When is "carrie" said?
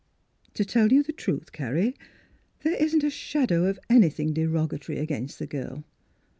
1.51-1.95